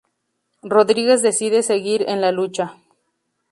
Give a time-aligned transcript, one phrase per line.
[0.63, 2.75] Rodríguez decide seguir en la lucha.